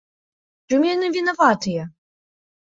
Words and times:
У 0.63 0.73
чым 0.73 0.81
яны 0.87 1.11
вінаватыя? 1.17 1.83